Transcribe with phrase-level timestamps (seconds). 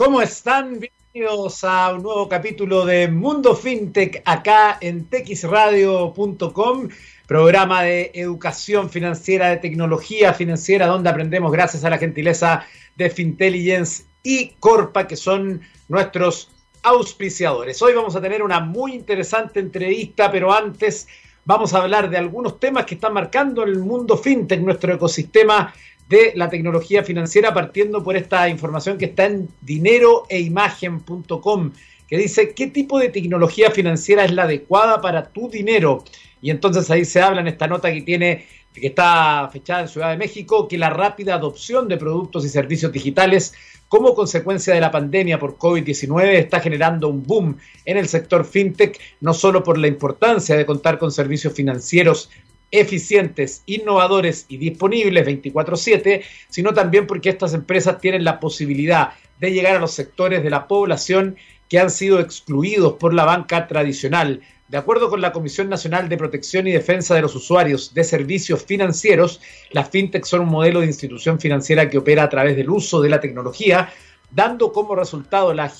[0.00, 0.80] ¿Cómo están?
[0.80, 6.88] Bienvenidos a un nuevo capítulo de Mundo FinTech acá en texradio.com,
[7.26, 12.64] programa de educación financiera, de tecnología financiera, donde aprendemos gracias a la gentileza
[12.96, 16.50] de Fintelligence y Corpa, que son nuestros
[16.82, 17.82] auspiciadores.
[17.82, 21.08] Hoy vamos a tener una muy interesante entrevista, pero antes
[21.44, 25.74] vamos a hablar de algunos temas que están marcando el mundo fintech, nuestro ecosistema
[26.10, 31.70] de la tecnología financiera, partiendo por esta información que está en dineroeimagen.com,
[32.08, 36.04] que dice qué tipo de tecnología financiera es la adecuada para tu dinero.
[36.42, 40.10] Y entonces ahí se habla en esta nota que tiene que está fechada en Ciudad
[40.10, 43.54] de México, que la rápida adopción de productos y servicios digitales
[43.88, 48.98] como consecuencia de la pandemia por COVID-19 está generando un boom en el sector fintech,
[49.20, 52.30] no solo por la importancia de contar con servicios financieros
[52.70, 59.76] eficientes, innovadores y disponibles 24/7, sino también porque estas empresas tienen la posibilidad de llegar
[59.76, 61.36] a los sectores de la población
[61.68, 64.40] que han sido excluidos por la banca tradicional.
[64.68, 68.64] De acuerdo con la Comisión Nacional de Protección y Defensa de los Usuarios de Servicios
[68.64, 69.40] Financieros,
[69.70, 73.08] las fintech son un modelo de institución financiera que opera a través del uso de
[73.08, 73.92] la tecnología,
[74.30, 75.72] dando como resultado la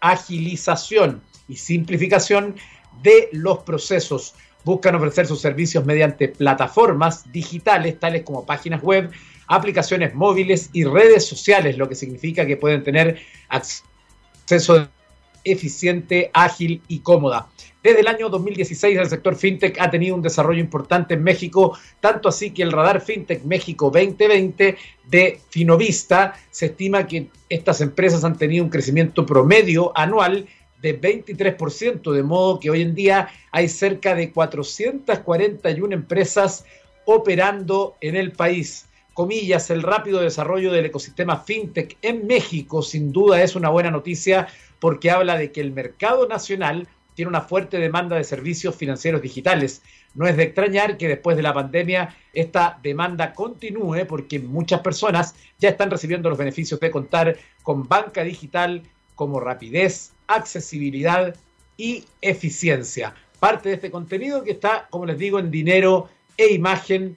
[0.00, 2.54] agilización y simplificación
[3.02, 9.10] de los procesos buscan ofrecer sus servicios mediante plataformas digitales tales como páginas web,
[9.46, 14.88] aplicaciones móviles y redes sociales, lo que significa que pueden tener acceso
[15.44, 17.48] eficiente, ágil y cómoda.
[17.82, 22.28] Desde el año 2016 el sector fintech ha tenido un desarrollo importante en México, tanto
[22.28, 28.36] así que el radar fintech México 2020 de Finovista se estima que estas empresas han
[28.36, 30.46] tenido un crecimiento promedio anual
[30.80, 36.64] de 23%, de modo que hoy en día hay cerca de 441 empresas
[37.04, 38.86] operando en el país.
[39.14, 44.48] Comillas, el rápido desarrollo del ecosistema fintech en México sin duda es una buena noticia
[44.78, 49.82] porque habla de que el mercado nacional tiene una fuerte demanda de servicios financieros digitales.
[50.14, 55.34] No es de extrañar que después de la pandemia esta demanda continúe porque muchas personas
[55.58, 58.82] ya están recibiendo los beneficios de contar con banca digital
[59.14, 61.34] como rapidez, accesibilidad
[61.76, 63.14] y eficiencia.
[63.38, 67.16] Parte de este contenido que está, como les digo, en dinero e imagen.com.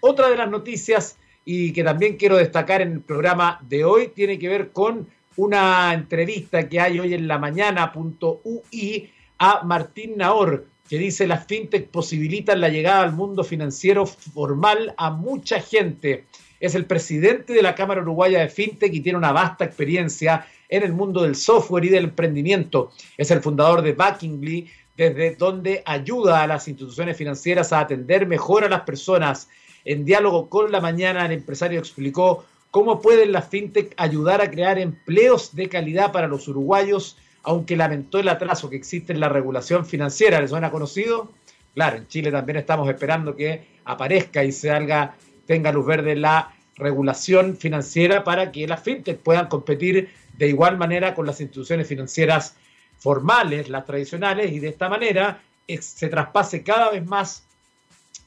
[0.00, 4.38] Otra de las noticias y que también quiero destacar en el programa de hoy tiene
[4.38, 10.98] que ver con una entrevista que hay hoy en la mañana.ui a Martín Naor, que
[10.98, 16.24] dice las fintech posibilitan la llegada al mundo financiero formal a mucha gente.
[16.60, 20.82] Es el presidente de la Cámara Uruguaya de Fintech y tiene una vasta experiencia en
[20.82, 22.92] el mundo del software y del emprendimiento.
[23.16, 28.64] Es el fundador de Backingly, desde donde ayuda a las instituciones financieras a atender mejor
[28.64, 29.48] a las personas.
[29.84, 34.78] En diálogo con la mañana, el empresario explicó cómo pueden las fintech ayudar a crear
[34.78, 39.86] empleos de calidad para los uruguayos, aunque lamentó el atraso que existe en la regulación
[39.86, 40.40] financiera.
[40.40, 41.30] ¿Les suena conocido?
[41.74, 45.14] Claro, en Chile también estamos esperando que aparezca y se haga,
[45.46, 51.14] tenga luz verde la regulación financiera para que las fintech puedan competir de igual manera
[51.14, 52.56] con las instituciones financieras
[52.98, 55.40] formales, las tradicionales, y de esta manera
[55.80, 57.44] se traspase cada vez más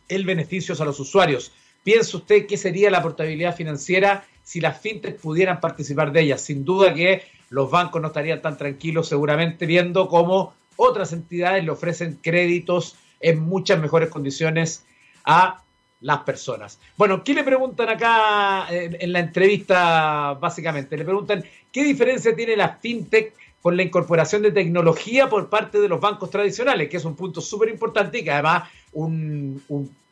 [0.08, 1.52] el beneficio a los usuarios.
[1.84, 6.38] ¿Piensa usted qué sería la portabilidad financiera si las fintech pudieran participar de ella?
[6.38, 11.72] Sin duda que los bancos no estarían tan tranquilos seguramente viendo cómo otras entidades le
[11.72, 14.86] ofrecen créditos en muchas mejores condiciones
[15.24, 15.62] a
[16.02, 16.80] las personas.
[16.98, 20.98] Bueno, ¿qué le preguntan acá en, la entrevista básicamente?
[20.98, 25.90] Le preguntan qué diferencia tiene la fintech con la incorporación de tecnología por parte de
[25.90, 29.62] los bancos tradicionales, que es un punto súper importante y que además un,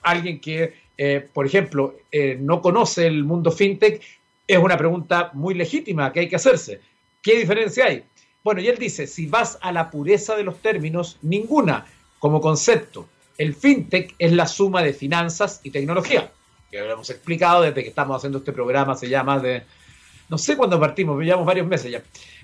[0.01, 4.01] alguien que, eh, por ejemplo, eh, no conoce el mundo fintech,
[4.45, 6.81] es una pregunta muy legítima que hay que hacerse.
[7.21, 8.03] ¿Qué diferencia hay?
[8.43, 11.85] Bueno, y él dice, si vas a la pureza de los términos, ninguna
[12.19, 16.31] como concepto el fintech es la suma de finanzas y tecnología,
[16.71, 19.63] que lo hemos explicado desde que estamos haciendo este programa, se llama de,
[20.29, 22.01] no sé cuándo partimos, llevamos varios meses ya.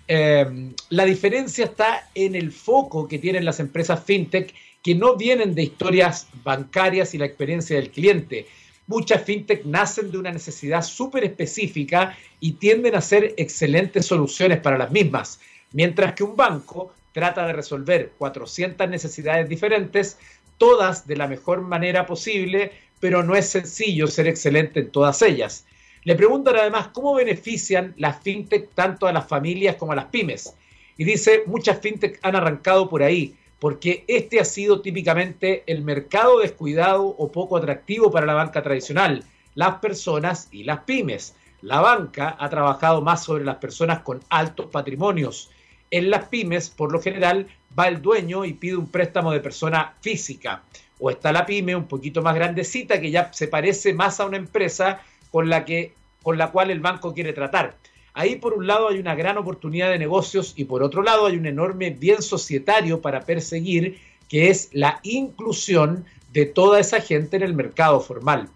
[0.08, 4.54] Eh, la diferencia está en el foco que tienen las empresas fintech
[4.84, 8.48] que no vienen de historias bancarias y la experiencia del cliente.
[8.86, 14.78] Muchas fintech nacen de una necesidad súper específica y tienden a ser excelentes soluciones para
[14.78, 15.40] las mismas,
[15.72, 20.18] mientras que un banco trata de resolver 400 necesidades diferentes
[20.58, 25.66] todas de la mejor manera posible, pero no es sencillo ser excelente en todas ellas.
[26.04, 30.54] Le preguntan además cómo benefician las fintech tanto a las familias como a las pymes.
[30.98, 36.40] Y dice, muchas fintech han arrancado por ahí, porque este ha sido típicamente el mercado
[36.40, 39.24] descuidado o poco atractivo para la banca tradicional,
[39.56, 41.36] las personas y las pymes.
[41.62, 45.50] la banca ha trabajado más sobre las personas con altos patrimonios.
[45.92, 47.48] En las pymes, por lo general,
[47.78, 50.64] va el dueño y pide un préstamo de persona física.
[51.00, 54.38] O está la pyme un poquito más grandecita que ya se parece más a una
[54.38, 57.78] empresa con la, que, con la cual el banco quiere tratar.
[58.14, 61.36] Ahí por un lado hay una gran oportunidad de negocios y por otro lado hay
[61.36, 64.00] un enorme bien societario para perseguir,
[64.30, 68.50] que es la inclusión de toda esa gente en el mercado formal.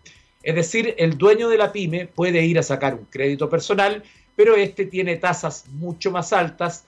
[0.43, 4.03] Es decir, el dueño de la pyme puede ir a sacar un crédito personal,
[4.35, 6.85] pero este tiene tasas mucho más altas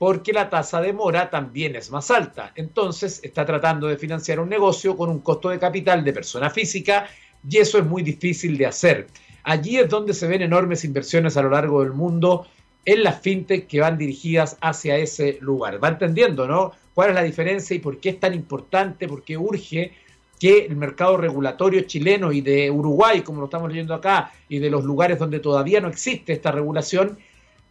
[0.00, 2.52] porque la tasa de mora también es más alta.
[2.54, 7.06] Entonces está tratando de financiar un negocio con un costo de capital de persona física
[7.46, 9.08] y eso es muy difícil de hacer.
[9.42, 12.46] Allí es donde se ven enormes inversiones a lo largo del mundo
[12.86, 15.84] en las fintech que van dirigidas hacia ese lugar.
[15.84, 16.72] Va entendiendo, ¿no?
[16.94, 19.92] ¿Cuál es la diferencia y por qué es tan importante, por qué urge
[20.38, 24.70] que el mercado regulatorio chileno y de Uruguay, como lo estamos leyendo acá, y de
[24.70, 27.18] los lugares donde todavía no existe esta regulación,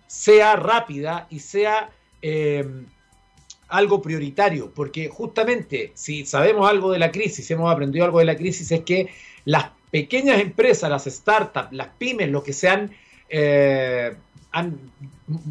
[0.06, 1.90] sea rápida y sea
[2.22, 2.68] eh,
[3.70, 8.36] algo prioritario, porque justamente si sabemos algo de la crisis, hemos aprendido algo de la
[8.36, 9.10] crisis, es que
[9.46, 12.92] las pequeñas empresas, las startups, las pymes, los que se han,
[13.30, 14.16] eh,
[14.52, 14.80] han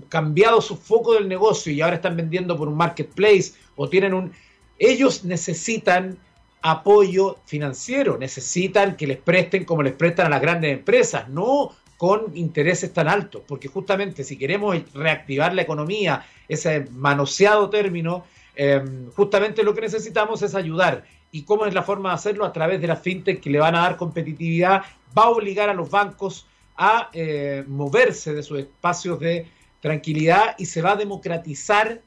[0.08, 4.32] cambiado su foco del negocio y ahora están vendiendo por un marketplace o tienen un...
[4.78, 6.18] Ellos necesitan
[6.62, 12.34] apoyo financiero, necesitan que les presten como les prestan a las grandes empresas, no con
[12.36, 18.24] intereses tan altos, porque justamente si queremos reactivar la economía, ese manoseado término,
[18.54, 18.80] eh,
[19.14, 22.80] justamente lo que necesitamos es ayudar y cómo es la forma de hacerlo a través
[22.80, 24.82] de las fintech que le van a dar competitividad,
[25.16, 26.46] va a obligar a los bancos
[26.76, 29.48] a eh, moverse de sus espacios de
[29.80, 32.00] tranquilidad y se va a democratizar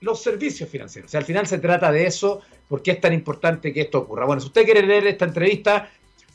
[0.00, 1.08] los servicios financieros.
[1.08, 4.26] O sea, al final se trata de eso, porque es tan importante que esto ocurra.
[4.26, 5.90] Bueno, si usted quiere leer esta entrevista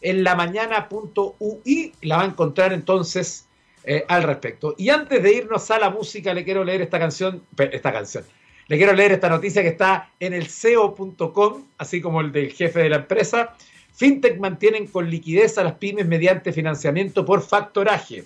[0.05, 3.47] en lamañana.ui, la va a encontrar entonces
[3.83, 4.75] eh, al respecto.
[4.77, 8.23] Y antes de irnos a la música, le quiero leer esta canción, esta canción,
[8.67, 12.81] le quiero leer esta noticia que está en el SEO.com, así como el del jefe
[12.81, 13.55] de la empresa.
[13.95, 18.25] FinTech mantienen con liquidez a las pymes mediante financiamiento por factoraje.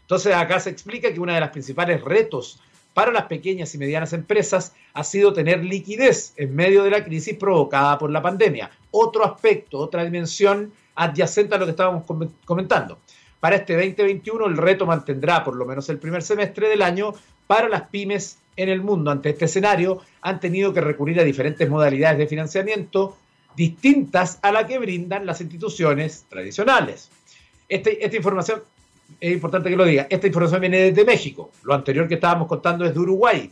[0.00, 2.58] Entonces acá se explica que uno de los principales retos
[2.94, 7.36] para las pequeñas y medianas empresas ha sido tener liquidez en medio de la crisis
[7.36, 8.70] provocada por la pandemia.
[8.90, 12.04] Otro aspecto, otra dimensión adyacente a lo que estábamos
[12.44, 12.98] comentando.
[13.40, 17.14] Para este 2021 el reto mantendrá por lo menos el primer semestre del año
[17.46, 19.10] para las pymes en el mundo.
[19.10, 23.16] Ante este escenario han tenido que recurrir a diferentes modalidades de financiamiento
[23.54, 27.10] distintas a la que brindan las instituciones tradicionales.
[27.68, 28.62] Este, esta información,
[29.20, 31.52] es importante que lo diga, esta información viene desde México.
[31.62, 33.50] Lo anterior que estábamos contando es de Uruguay.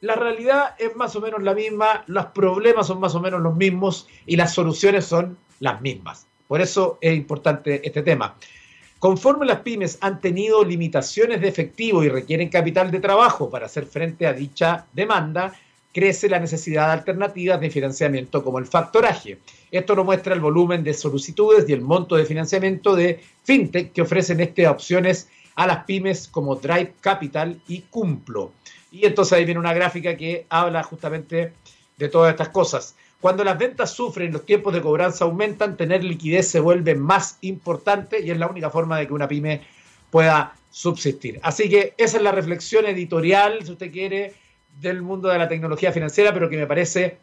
[0.00, 3.56] La realidad es más o menos la misma, los problemas son más o menos los
[3.56, 6.26] mismos y las soluciones son las mismas.
[6.48, 8.36] Por eso es importante este tema.
[8.98, 13.86] Conforme las pymes han tenido limitaciones de efectivo y requieren capital de trabajo para hacer
[13.86, 15.54] frente a dicha demanda,
[15.92, 19.38] crece la necesidad de alternativas de financiamiento como el factoraje.
[19.70, 24.02] Esto lo muestra el volumen de solicitudes y el monto de financiamiento de FinTech que
[24.02, 28.52] ofrecen estas opciones a las pymes como Drive Capital y Cumplo.
[28.90, 31.52] Y entonces ahí viene una gráfica que habla justamente
[31.96, 32.94] de todas estas cosas.
[33.20, 38.20] Cuando las ventas sufren, los tiempos de cobranza aumentan, tener liquidez se vuelve más importante
[38.20, 39.62] y es la única forma de que una pyme
[40.10, 41.40] pueda subsistir.
[41.42, 44.34] Así que esa es la reflexión editorial, si usted quiere,
[44.80, 47.18] del mundo de la tecnología financiera, pero que me parece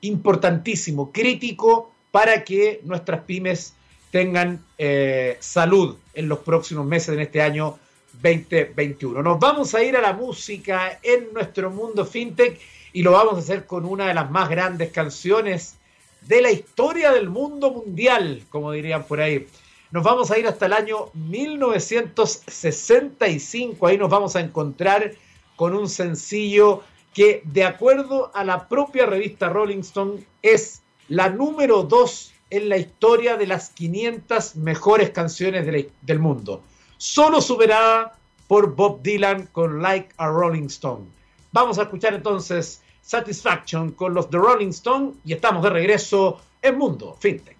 [0.00, 3.74] importantísimo, crítico para que nuestras pymes
[4.10, 7.78] tengan eh, salud en los próximos meses, en este año
[8.14, 9.22] 2021.
[9.22, 12.58] Nos vamos a ir a la música en nuestro mundo fintech
[12.92, 15.76] y lo vamos a hacer con una de las más grandes canciones
[16.22, 19.46] de la historia del mundo mundial, como dirían por ahí.
[19.90, 25.12] Nos vamos a ir hasta el año 1965, ahí nos vamos a encontrar
[25.56, 26.82] con un sencillo
[27.12, 32.76] que de acuerdo a la propia revista Rolling Stone es la número dos en la
[32.76, 35.66] historia de las 500 mejores canciones
[36.02, 36.62] del mundo,
[36.98, 38.16] solo superada
[38.46, 41.06] por Bob Dylan con Like a Rolling Stone.
[41.52, 46.78] Vamos a escuchar entonces Satisfaction con los The Rolling Stone y estamos de regreso en
[46.78, 47.58] Mundo FinTech.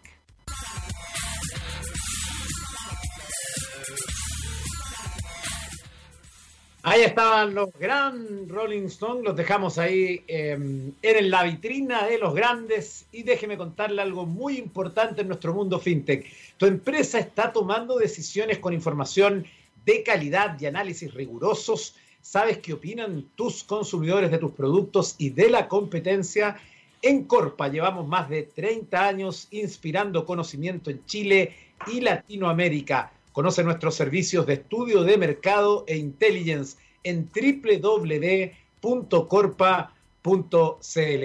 [6.82, 12.34] Ahí estaban los gran Rolling Stones, los dejamos ahí em, en la vitrina de los
[12.34, 16.26] grandes y déjeme contarle algo muy importante en nuestro mundo fintech.
[16.56, 19.44] Tu empresa está tomando decisiones con información
[19.84, 25.50] de calidad y análisis rigurosos sabes qué opinan tus consumidores de tus productos y de
[25.50, 26.56] la competencia.
[27.02, 31.54] En Corpa llevamos más de 30 años inspirando conocimiento en Chile
[31.86, 33.12] y Latinoamérica.
[33.32, 38.50] Conoce nuestros servicios de estudio de mercado e intelligence en www.corpa.cl.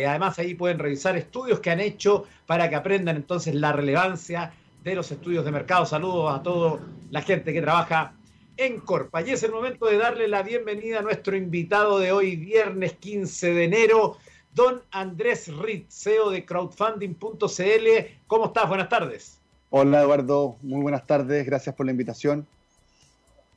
[0.08, 4.96] Además, ahí pueden revisar estudios que han hecho para que aprendan entonces la relevancia de
[4.96, 5.86] los estudios de mercado.
[5.86, 8.14] Saludos a toda la gente que trabaja
[8.58, 9.22] en Corpa.
[9.22, 13.54] Y es el momento de darle la bienvenida a nuestro invitado de hoy, viernes 15
[13.54, 14.18] de enero,
[14.54, 17.88] don Andrés Ritz, CEO de crowdfunding.cl.
[18.28, 18.68] ¿Cómo estás?
[18.68, 19.40] Buenas tardes.
[19.70, 22.48] Hola Eduardo, muy buenas tardes, gracias por la invitación.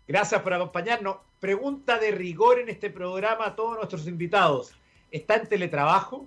[0.08, 1.16] Gracias por acompañarnos.
[1.38, 4.72] Pregunta de rigor en este programa a todos nuestros invitados.
[5.12, 6.26] ¿Está en teletrabajo?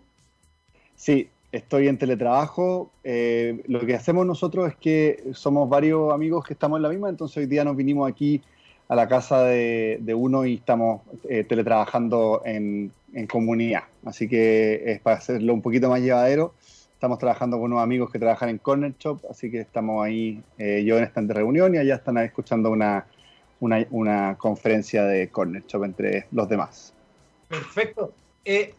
[0.96, 2.92] Sí, estoy en teletrabajo.
[3.04, 7.10] Eh, lo que hacemos nosotros es que somos varios amigos que estamos en la misma,
[7.10, 8.42] entonces hoy día nos vinimos aquí
[8.92, 12.92] a la casa de, uno y estamos eh, teletrabajando en,
[13.30, 13.84] comunidad.
[14.04, 16.54] Así que es para hacerlo un poquito más llevadero.
[16.92, 20.84] Estamos trabajando con unos amigos que trabajan en Corner Shop, así que estamos ahí, eh,
[20.86, 23.06] yo en esta reunión y allá están escuchando una,
[23.62, 26.94] una, conferencia de Corner Shop entre los demás.
[27.48, 28.14] Perfecto.
[28.44, 28.74] Eh,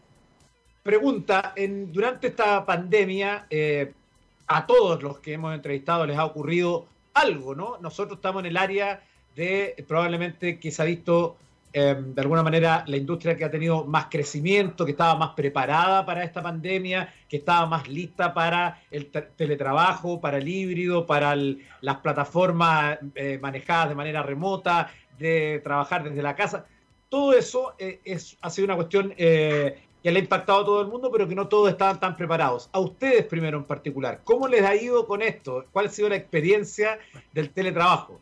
[0.83, 3.91] pregunta, en, durante esta pandemia, eh,
[4.45, 7.79] a todos los que hemos entrevistado les ha ocurrido algo, ¿no?
[7.81, 9.01] Nosotros estamos en el área
[9.35, 11.37] de probablemente que se ha visto
[11.75, 16.05] Em, de alguna manera la industria que ha tenido más crecimiento, que estaba más preparada
[16.05, 21.97] para esta pandemia, que estaba más lista para el teletrabajo, para el híbrido, para las
[21.97, 26.67] plataformas eh, manejadas de manera remota, de trabajar desde la casa.
[27.09, 30.81] Todo eso eh, es, ha sido una cuestión eh, que le ha impactado a todo
[30.81, 32.69] el mundo, pero que no todos estaban tan preparados.
[32.71, 35.65] A ustedes primero en particular, ¿cómo les ha ido con esto?
[35.71, 36.99] ¿Cuál ha sido la experiencia
[37.33, 38.21] del teletrabajo?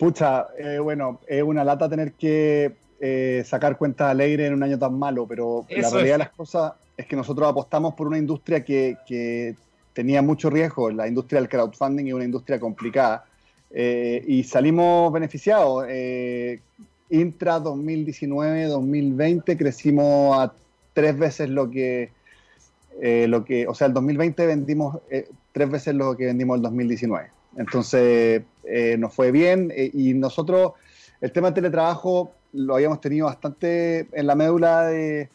[0.00, 0.48] Pucha,
[0.82, 5.26] bueno, es una lata tener que eh, sacar cuentas alegres en un año tan malo,
[5.26, 9.56] pero la realidad de las cosas es que nosotros apostamos por una industria que,
[9.94, 10.90] tenía mucho riesgo.
[10.90, 13.24] La industria del crowdfunding es una industria complicada
[13.70, 15.86] eh, y salimos beneficiados.
[15.88, 16.60] Eh,
[17.08, 20.52] intra 2019-2020 crecimos a
[20.92, 22.10] tres veces lo que,
[23.00, 24.98] lo que, o sea, el 2020 vendimos
[25.52, 27.30] tres veces lo que vendimos el 2019.
[27.56, 28.42] Entonces,
[28.98, 30.72] nos fue bien y nosotros,
[31.20, 35.28] el tema del teletrabajo lo habíamos tenido bastante en la médula de,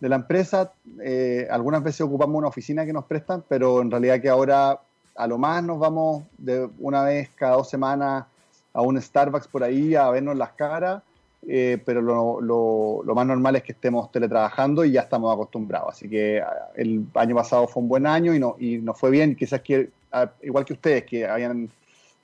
[0.00, 0.72] la empresa.
[1.02, 4.80] Eh, algunas veces ocupamos una oficina que nos prestan, pero en realidad que ahora
[5.16, 8.24] a lo más nos vamos de una vez cada dos semanas
[8.72, 11.02] a un Starbucks por ahí a vernos las caras,
[11.48, 15.94] eh, pero lo, más normal es que estemos teletrabajando y ya estamos acostumbrados.
[15.94, 19.34] Así que ah, el año pasado fue un buen año y, no, nos fue bien,
[19.34, 21.70] quizás que, ah, igual que ustedes, que habían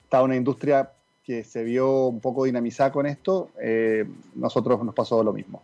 [0.03, 0.91] estado en una industria
[1.25, 4.05] que se vio un poco dinamizada con esto, eh,
[4.35, 5.61] nosotros nos pasó lo mismo.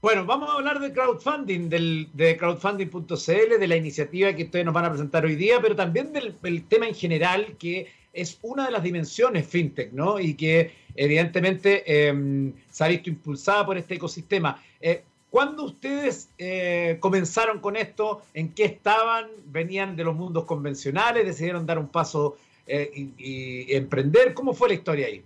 [0.00, 4.74] Bueno, vamos a hablar de crowdfunding, del, de crowdfunding.cl, de la iniciativa que ustedes nos
[4.74, 7.88] van a presentar hoy día, pero también del, tema en general, que
[8.20, 10.18] es una de las dimensiones fintech, ¿no?
[10.18, 14.62] Y que evidentemente em, se ha visto impulsada por este ecosistema.
[14.80, 18.22] Eh, ¿Cuándo ustedes eh, comenzaron con esto?
[18.34, 19.26] ¿En qué estaban?
[19.46, 21.26] ¿Venían de los mundos convencionales?
[21.26, 24.32] ¿Decidieron dar un paso eh, y, emprender.
[24.34, 25.22] ¿Cómo fue la historia ahí?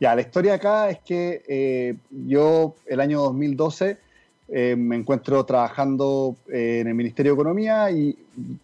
[0.00, 3.96] Ya, la historia acá es que yo el año 2012
[4.54, 8.14] eh, me encuentro trabajando en el Ministerio de Economía y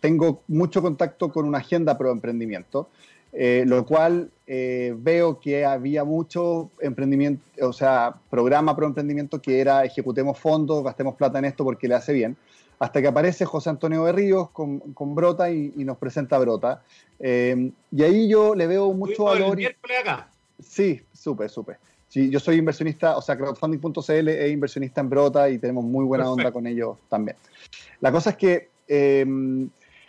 [0.00, 2.88] tengo mucho contacto con una agenda pro emprendimiento,
[3.33, 10.39] lo cual veo que había mucho emprendimiento, o sea, programa pro emprendimiento que era ejecutemos
[10.39, 12.37] fondos, gastemos plata en esto porque le hace bien
[12.79, 16.83] hasta que aparece José Antonio Berríos con, con Brota y, nos presenta Brota.
[17.19, 19.59] Eh, y ahí yo le veo mucho valor.
[19.61, 20.29] El acá?
[20.63, 21.77] Sí, supe, supe.
[22.09, 26.31] Sí, yo soy inversionista, o sea, crowdfunding.cl es inversionista en Brota y tenemos muy buena
[26.31, 27.37] onda con ellos también.
[28.01, 28.69] La cosa es que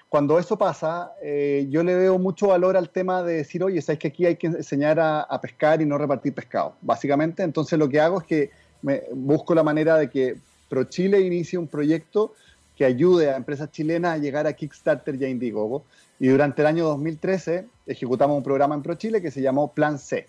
[0.09, 3.99] cuando eso pasa, eh, yo le veo mucho valor al tema de decir, oye, sabes
[3.99, 7.43] que aquí hay que enseñar a, a, pescar y no repartir pescado, básicamente.
[7.43, 8.49] Entonces lo que hago es que
[8.81, 10.35] me busco la manera de que
[10.67, 12.33] ProChile inicie un proyecto
[12.75, 15.83] que ayude a empresas chilenas a llegar a Kickstarter y a Indiegogo.
[16.19, 20.27] Y durante el año 2013 ejecutamos un programa en ProChile que se llamó Plan C.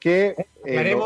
[0.00, 0.34] Que,
[0.64, 0.96] eh,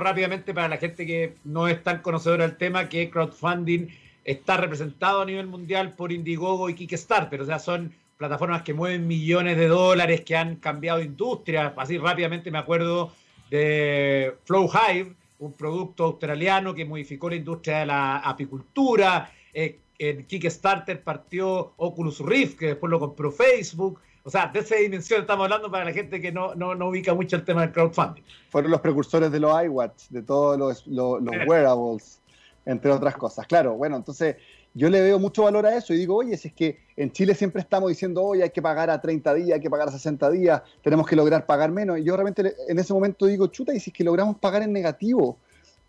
[0.00, 3.88] rápidamente para la gente que no es tan conocedora del tema que crowdfunding
[4.24, 7.40] está representado a nivel mundial por Indiegogo y Kickstarter.
[7.40, 11.72] O sea, son plataformas que mueven millones de dólares, que han cambiado industria.
[11.76, 13.12] Así rápidamente me acuerdo
[13.50, 19.32] de Flow Hive, un producto australiano que modificó la industria de la apicultura.
[19.52, 24.00] Eh, en Kickstarter partió Oculus Rift, que después lo compró Facebook.
[24.22, 27.36] O sea, de esa dimensión estamos hablando para la gente que no, no, ubica mucho
[27.36, 28.22] el tema del crowdfunding.
[28.50, 32.20] Fueron los precursores de los iWatch, de todos los, los, wearables,
[32.66, 33.46] entre otras cosas.
[33.46, 34.36] Claro, bueno, entonces
[34.74, 37.34] yo le veo mucho valor a eso y digo, oye, si es que en Chile
[37.34, 40.30] siempre estamos diciendo, oye, hay que pagar a 30 días, hay que pagar a 60
[40.30, 41.98] días, tenemos que lograr pagar menos.
[41.98, 44.72] Y yo realmente en ese momento digo, chuta, y si es que logramos pagar en
[44.72, 45.38] negativo,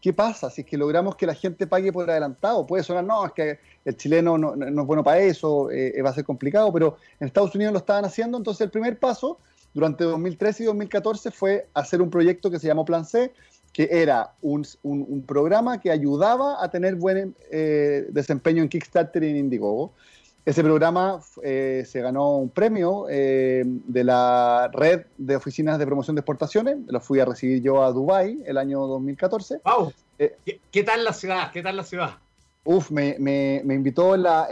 [0.01, 0.49] ¿qué pasa?
[0.49, 3.59] Si es que logramos que la gente pague por adelantado, puede sonar, no, es que
[3.85, 7.53] el chileno no, es bueno para eso, eh, va a ser complicado, pero en Estados
[7.53, 9.37] Unidos lo estaban haciendo, entonces el primer paso
[9.73, 13.31] durante 2013 y 2014 fue hacer un proyecto que se llamó Plan C,
[13.73, 14.65] que era un,
[15.25, 19.93] programa que ayudaba a tener buen eh, desempeño en Kickstarter y en Indiegogo.
[20.43, 26.15] Ese programa eh, se ganó un premio eh, de la red de oficinas de promoción
[26.15, 26.77] de exportaciones.
[26.87, 29.61] Lo fui a recibir yo a Dubai el año 2014.
[29.63, 29.93] Wow.
[30.71, 31.51] ¿Qué, tal la ciudad?
[31.51, 32.17] ¿Qué tal la ciudad?
[32.63, 33.15] Uf, me,
[33.63, 34.47] invitó la,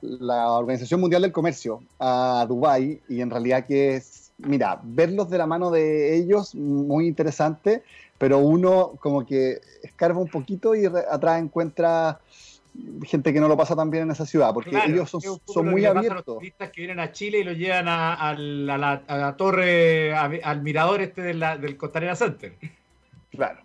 [0.00, 5.38] la, Organización Mundial del Comercio a Dubai y en realidad que es mira, verlos de
[5.38, 7.82] la mano de ellos, muy interesante,
[8.18, 12.20] pero uno como que escarba un poquito y atrás encuentra
[13.04, 16.26] gente que no lo pasa tan bien en esa ciudad, porque ellos son, muy abiertos.
[16.26, 21.22] los turistas que vienen a Chile y lo llevan a, la, torre, al mirador este
[21.22, 22.54] del Costanera Center.
[23.30, 23.60] Claro.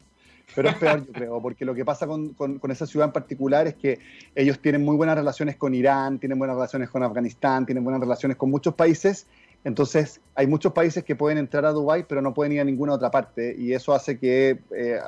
[0.55, 3.67] Pero es peor, yo creo, porque lo que pasa con, con, esa ciudad en particular
[3.67, 3.99] es que
[4.35, 8.37] ellos tienen muy buenas relaciones con Irán, tienen buenas relaciones con Afganistán, tienen buenas relaciones
[8.37, 9.25] con muchos países
[9.63, 12.93] entonces, hay muchos países que pueden entrar a Dubái, pero no pueden ir a ninguna
[12.93, 14.99] otra parte, y eso hace que eh,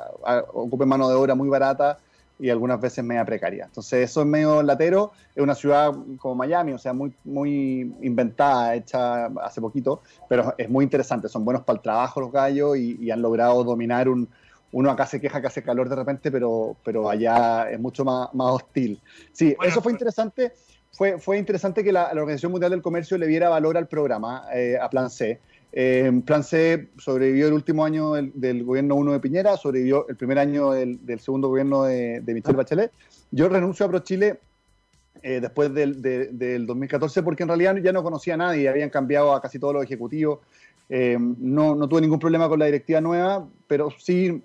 [0.52, 1.98] ocupen mano de obra muy barata
[2.38, 3.64] y algunas veces media precaria.
[3.64, 5.12] Entonces, eso es medio latero.
[5.34, 10.68] Es una ciudad como Miami, o sea, muy, muy inventada, hecha hace poquito, pero es
[10.68, 11.28] muy interesante.
[11.28, 14.28] Son buenos para el trabajo los gallos y, han logrado dominar un.
[14.72, 18.32] Uno acá se queja que hace calor de repente, pero, pero allá es mucho más,
[18.34, 19.00] más hostil.
[19.32, 20.52] Sí, eso fue interesante
[20.96, 24.78] fue, fue interesante que la, Organización Mundial del Comercio le diera valor al programa, eh,
[24.80, 25.38] a Plan C.
[25.72, 30.38] Eh, Plan C sobrevivió el último año del, gobierno 1 de Piñera, sobrevivió el primer
[30.38, 32.92] año del, segundo gobierno de, Michelle Bachelet.
[33.30, 34.40] Yo renuncio a ProChile
[35.22, 39.34] eh, después del, del, 2014 porque en realidad ya no conocía a nadie, habían cambiado
[39.34, 40.38] a casi todos los ejecutivos.
[40.88, 44.42] Eh, no, no tuve ningún problema con la directiva nueva, pero sí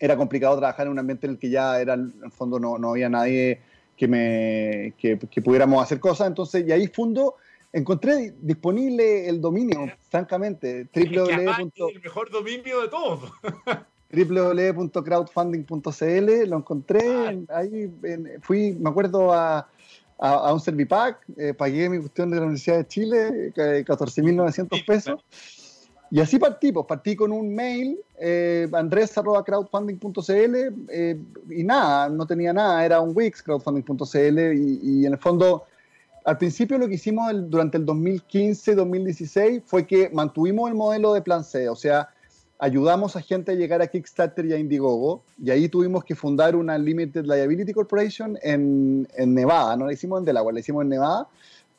[0.00, 2.78] era complicado trabajar en un ambiente en el que ya era, en el fondo no,
[2.78, 3.60] no había nadie
[3.96, 6.26] que, me, que, pudiéramos hacer cosas.
[6.26, 7.36] Entonces, y ahí fundo,
[7.72, 11.28] encontré disponible el dominio, francamente, www.
[11.28, 11.70] El
[12.02, 13.30] mejor dominio de todos.
[14.12, 17.88] www.crowdfunding.cl, lo encontré, ahí
[18.40, 19.68] fui, me acuerdo a,
[20.18, 25.24] a, un Servipack, eh, pagué mi cuestión de la Universidad de Chile, 14.900 pesos.
[26.10, 30.56] Y así partí, pues partí con un mail, eh, andres.crowdfunding.cl
[30.88, 35.66] eh, y nada, no tenía nada, era un Wix, crowdfunding.cl y, y, en el fondo,
[36.24, 41.44] al principio lo que hicimos durante el 2015-2016 fue que mantuvimos el modelo de plan
[41.44, 42.08] C, o sea,
[42.58, 46.56] ayudamos a gente a llegar a Kickstarter y a Indiegogo y ahí tuvimos que fundar
[46.56, 50.88] una Limited Liability Corporation en, en Nevada, no la hicimos en Delaware, la hicimos en
[50.88, 51.28] Nevada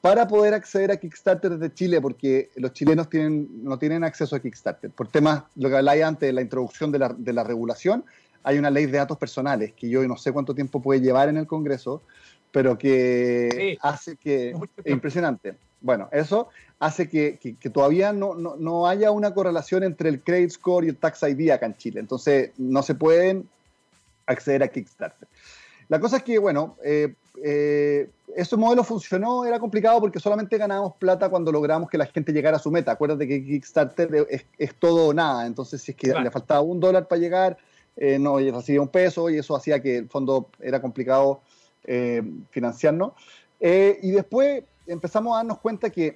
[0.01, 4.39] para poder acceder a Kickstarter de Chile, porque los chilenos tienen, no tienen acceso a
[4.39, 4.89] Kickstarter.
[4.89, 8.03] Por temas, lo que habláis antes de la introducción de la, de la, regulación,
[8.43, 11.37] hay una ley de datos personales que yo no sé cuánto tiempo puede llevar en
[11.37, 12.01] el Congreso,
[12.51, 14.55] pero que hace que...
[14.83, 15.55] Es impresionante.
[15.79, 20.49] Bueno, eso hace que, que, todavía no, no, no, haya una correlación entre el credit
[20.49, 21.99] score y el tax ID acá en Chile.
[21.99, 23.47] Entonces, no se pueden
[24.25, 25.27] acceder a Kickstarter.
[25.91, 30.95] La cosa es que, bueno, eh, eh, ese modelo funcionó, era complicado porque solamente ganábamos
[30.95, 32.93] plata cuando logramos que la gente llegara a su meta.
[32.93, 34.25] Acuérdate que Kickstarter
[34.57, 37.57] es, todo o nada, entonces si es que le faltaba un dólar para llegar,
[37.97, 41.41] eh, no recibía un peso y eso hacía que el fondo era complicado
[41.83, 43.11] eh, financiarnos.
[43.59, 46.15] Eh, y después empezamos a darnos cuenta que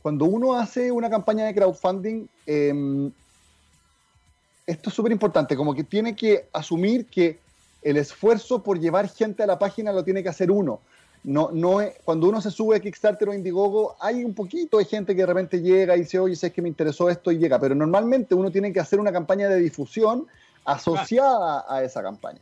[0.00, 3.12] cuando uno hace una campaña de crowdfunding, em,
[4.66, 7.43] esto es súper importante, como que tiene que asumir que
[7.84, 10.80] el esfuerzo por llevar gente a la página lo tiene que hacer uno.
[11.22, 15.14] No, no cuando uno se sube a Kickstarter o Indiegogo, hay un poquito de gente
[15.14, 17.74] que de repente llega y dice, oye, sé que me interesó esto y llega, pero
[17.74, 20.26] normalmente uno tiene que hacer una campaña de difusión
[20.64, 22.40] asociada a esa campaña.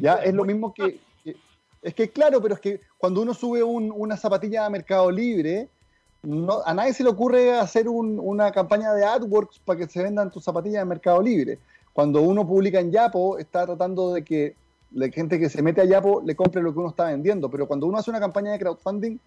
[0.00, 0.98] ya es lo mismo que,
[1.82, 5.68] es que claro, pero es que cuando uno sube una zapatilla a Mercado Libre,
[6.22, 10.30] no, a nadie se le ocurre hacer una campaña de AdWords para que se vendan
[10.30, 11.58] tus zapatillas en Mercado Libre.
[11.92, 14.56] Cuando uno publica en Yapo, está tratando de que
[14.94, 17.66] la gente que se mete a Yapo le compre lo que uno está vendiendo, pero
[17.66, 19.18] cuando uno hace una campaña de crowdfunding,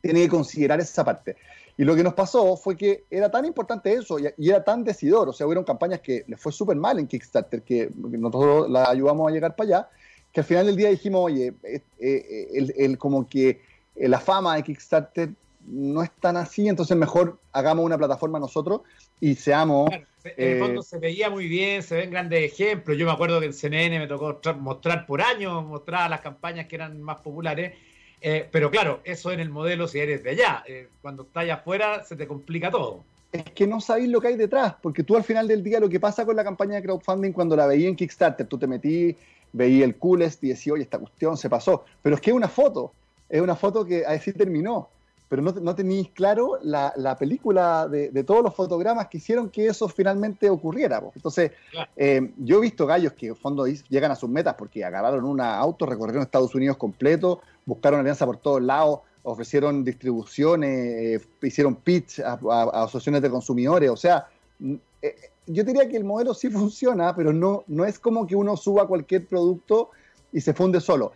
[0.00, 1.36] tiene que considerar esa parte.
[1.76, 5.28] Y lo que nos pasó fue que era tan importante eso y, era tan decidor,
[5.28, 9.30] o sea, hubieron campañas que les fue súper mal en Kickstarter, que nosotros la ayudamos
[9.30, 9.88] a llegar para allá,
[10.32, 13.60] que al final del día dijimos, oye, eh, eh, el, como que
[13.96, 15.30] la fama de Kickstarter
[15.70, 18.82] no es tan así, entonces mejor hagamos una plataforma nosotros
[19.20, 19.90] y seamos...
[19.92, 22.96] en el fondo se veía muy bien, se ven grandes ejemplos.
[22.98, 26.76] Yo me acuerdo que en CNN me tocó mostrar por años, mostrar las campañas que
[26.76, 27.74] eran más populares.
[28.50, 30.64] pero claro, eso en el modelo si eres de allá.
[31.02, 34.36] cuando estás allá afuera se te complica todo es que no sabéis lo que hay
[34.36, 37.32] detrás, porque tú al final del día lo que pasa con la campaña de crowdfunding
[37.32, 39.16] cuando la veí en Kickstarter, tú te metí,
[39.52, 42.48] veí el coolest y decís, oye, esta cuestión se pasó, pero es que es una
[42.48, 42.92] foto,
[43.28, 44.88] es una foto que así terminó,
[45.30, 49.88] pero no, no tenéis claro la, película de, todos los fotogramas que hicieron que eso
[49.88, 51.00] finalmente ocurriera.
[51.14, 51.52] Entonces,
[51.96, 55.40] eh, yo he visto gallos que en fondo llegan a sus metas porque agarraron un
[55.40, 62.18] auto, recorrieron Estados Unidos completo, buscaron alianza por todos lados, ofrecieron distribuciones, eh, hicieron pitch
[62.18, 62.32] a,
[62.82, 63.88] asociaciones de consumidores.
[63.88, 64.26] O sea,
[64.58, 65.14] mm, eh,
[65.46, 68.88] yo diría que el modelo sí funciona, pero no, no es como que uno suba
[68.88, 69.90] cualquier producto
[70.32, 71.12] y se funde solo.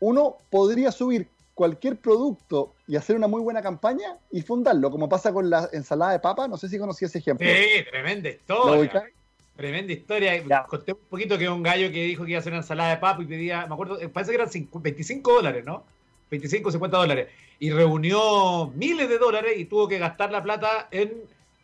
[0.00, 1.28] Uno podría subir
[1.62, 6.10] cualquier producto y hacer una muy buena campaña y fundarlo, como pasa con la ensalada
[6.10, 6.48] de papa.
[6.48, 7.46] No sé si conocí ese ejemplo.
[7.46, 9.04] Sí, tremenda historia.
[9.54, 10.66] Tremenda historia.
[10.66, 12.96] Conté un poquito que un gallo que dijo que iba a hacer una ensalada de
[12.96, 15.84] papa y pedía, me acuerdo, parece que eran 25 dólares, ¿no?
[16.32, 17.28] 25, 50 dólares.
[17.60, 21.12] Y reunió miles de dólares y tuvo que gastar la plata en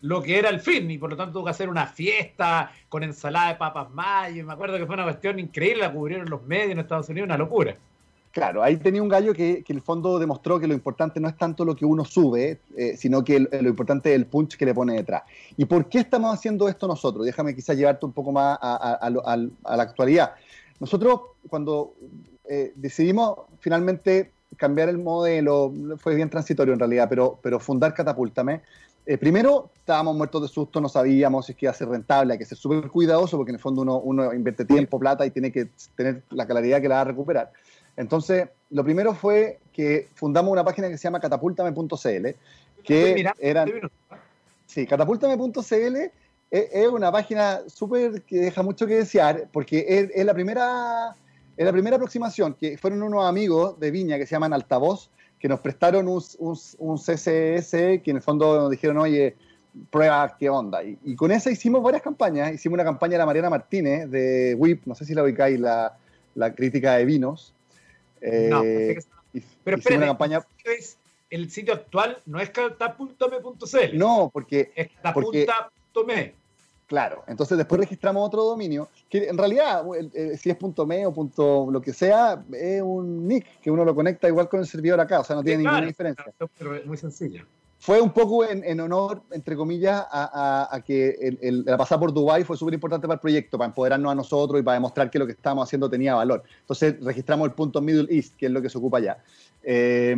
[0.03, 0.89] lo que era el fin.
[0.93, 4.47] Y por lo tanto tuvo que hacer una fiesta con ensalada de papas mayo.
[4.47, 7.37] Me acuerdo que fue una cuestión increíble, la cubrieron los medios en Estados Unidos, una
[7.37, 7.75] locura.
[8.31, 11.37] Claro, ahí tenía un gallo que, que el fondo demostró que lo importante no es
[11.37, 14.75] tanto lo que uno sube, eh, sino que lo importante es el punch que le
[14.75, 15.23] pone detrás.
[15.57, 17.25] ¿Y por qué estamos haciendo esto nosotros?
[17.25, 20.35] Déjame quizás llevarte un poco más a, la actualidad.
[20.79, 21.95] Nosotros cuando
[22.49, 28.61] eh, decidimos finalmente cambiar el modelo, fue bien transitorio en realidad, pero, fundar Catapultame.
[29.07, 32.35] Eh, primero, estábamos muertos de susto, no sabíamos si es que iba a ser rentable,
[32.35, 35.31] hay que ser súper cuidadoso porque en el fondo uno, uno invierte tiempo, plata y
[35.31, 37.51] tiene que tener la claridad que la va a recuperar.
[37.99, 42.29] Entonces, lo primero fue que fundamos una página que se llama catapultame.cl,
[42.83, 43.67] que era...
[44.67, 45.97] Sí, catapultame.cl
[46.51, 51.15] es, una página súper que deja mucho que desear, porque es la primera
[51.59, 55.49] en la primera aproximación, que fueron unos amigos de Viña que se llaman Altavoz, que
[55.49, 59.35] nos prestaron un, un, CSS, que en el fondo nos dijeron, oye,
[59.91, 60.85] prueba qué onda.
[60.85, 62.55] Y, con esa hicimos varias campañas.
[62.55, 65.97] Hicimos una campaña de la Mariana Martínez, de WIP, no sé si la ubicáis, la,
[66.37, 67.53] la crítica de vinos.
[68.23, 68.99] No, eh,
[69.65, 70.41] pero espera, una campaña...
[71.31, 73.97] el sitio actual no es catapultame.cl.
[73.99, 74.73] No, porque...
[74.75, 76.35] Es catapulta.me.
[76.87, 79.85] Claro, entonces después registramos otro dominio, que en realidad,
[80.39, 84.27] si es .me o punto lo que sea, es un nick que uno lo conecta
[84.27, 86.33] igual con el servidor acá, o sea, no tiene ninguna diferencia.
[86.57, 87.45] Pero es muy sencilla.
[87.81, 92.57] Fue un poco en, honor, entre comillas, a, que el, la pasada por Dubai fue
[92.57, 95.33] súper importante para el proyecto, para empoderarnos a nosotros y para demostrar que lo que
[95.33, 96.43] estábamos haciendo tenía valor.
[96.61, 99.19] Entonces registramos el punto Middle East, que es lo que se ocupa allá.
[99.63, 100.17] Eh,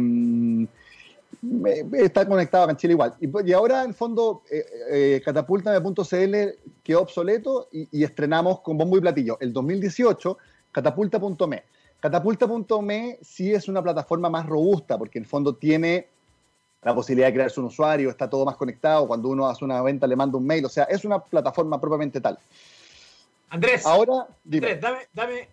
[1.93, 3.15] está conectado a Chile igual.
[3.21, 6.35] Y, ahora, en fondo, eh, eh, catapulta.cl
[6.83, 9.39] quedó obsoleto y, estrenamos con bombo y platillo.
[9.41, 10.39] El 2018,
[10.73, 11.63] catapulta.me.
[12.01, 16.09] Catapulta.me sí es una plataforma más robusta porque en fondo tiene
[16.83, 20.07] la posibilidad de crearse un usuario, está todo más conectado, cuando uno hace una venta
[20.07, 22.39] le manda un mail, o sea, es una plataforma propiamente tal.
[23.51, 25.49] Andrés, ahora Andrés, dame, dame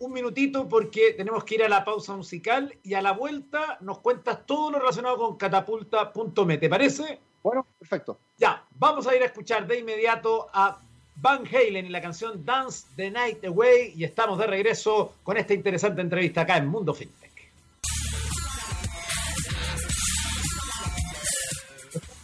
[0.00, 3.98] un minutito porque tenemos que ir a la pausa musical y a la vuelta nos
[3.98, 6.58] cuentas todo lo relacionado con catapulta.me.
[6.58, 7.18] ¿Te parece?
[7.42, 8.18] Bueno, perfecto.
[8.38, 10.78] Ya, vamos a ir a escuchar de inmediato a
[11.16, 15.54] Van Halen y la canción Dance the Night Away y estamos de regreso con esta
[15.54, 17.17] interesante entrevista acá en Mundo FinTech.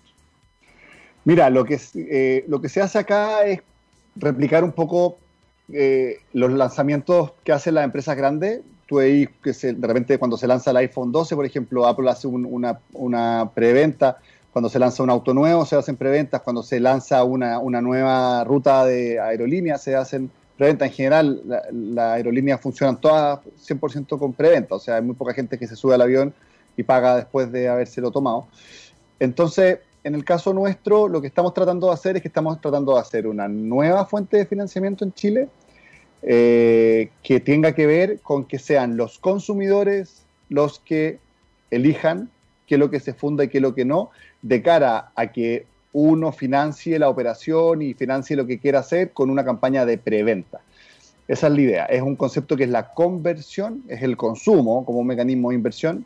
[1.29, 3.61] Mira, lo que, eh, lo que se hace acá es
[4.15, 5.19] replicar un poco
[5.71, 8.61] eh, los lanzamientos que hacen las empresas grandes.
[8.87, 12.25] Tú veis que de repente cuando se lanza el iPhone 12, por ejemplo, Apple hace
[12.25, 14.17] una, una preventa
[14.51, 18.83] cuando se lanza un auto nuevo se hacen preventas, cuando se lanza una, nueva ruta
[18.85, 20.87] de aerolínea se hacen preventas.
[20.87, 25.35] En general, las la aerolíneas funcionan todas 100% con preventa, o sea, hay muy poca
[25.35, 26.33] gente que se sube al avión
[26.75, 28.47] y paga después de habérselo tomado.
[29.19, 29.77] Entonces,
[30.09, 32.99] en el caso nuestro, lo que estamos tratando de hacer es que estamos tratando de
[32.99, 35.49] hacer una nueva fuente de financiamiento en Chile
[36.23, 41.19] eh, que tenga que ver con que sean los consumidores los que
[41.69, 42.31] elijan
[42.65, 44.09] qué es lo que se funda y qué es lo que no,
[44.41, 49.29] de cara a que uno financie la operación y financie lo que quiera hacer con
[49.29, 50.61] una campaña de preventa.
[51.27, 51.85] Esa es la idea.
[51.85, 56.05] Es un concepto que es la conversión, es el consumo como un mecanismo de inversión.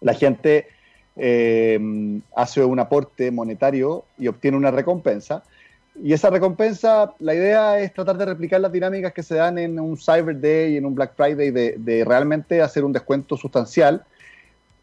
[0.00, 0.68] La gente
[1.16, 5.42] eh, hace un aporte monetario y obtiene una recompensa.
[6.02, 9.80] Y esa recompensa, la idea es tratar de replicar las dinámicas que se dan en
[9.80, 14.04] un Cyber Day, en un Black Friday, de, de realmente hacer un descuento sustancial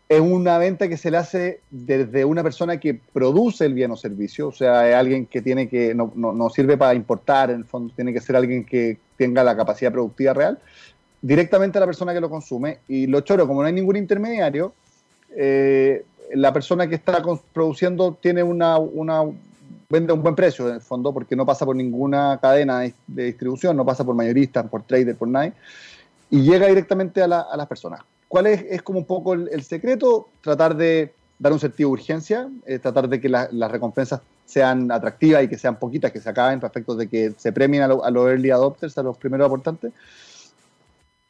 [0.10, 3.96] es una venta que se le hace desde una persona que produce el bien o
[3.96, 7.66] servicio, o sea, es alguien que tiene que, no, no, sirve para importar, en el
[7.66, 10.60] fondo tiene que ser alguien que tenga la capacidad productiva real,
[11.22, 12.80] directamente a la persona que lo consume.
[12.88, 14.74] Y lo choro, como no hay ningún intermediario,
[15.36, 19.24] eh, la persona que está produciendo tiene una, una,
[19.90, 23.78] vende un buen precio en el fondo, porque no pasa por ninguna cadena de, distribución,
[23.78, 25.54] no pasa por mayoristas, por trader, por nadie,
[26.30, 28.02] y llega directamente a, a las personas.
[28.34, 30.28] ¿Cuál es, es como un poco el, secreto?
[30.42, 35.44] Tratar de dar un sentido de urgencia, eh, tratar de que las recompensas sean atractivas
[35.44, 38.50] y que sean poquitas, que se acaben, respecto de que se premien a, los early
[38.50, 39.92] adopters, a los primeros aportantes.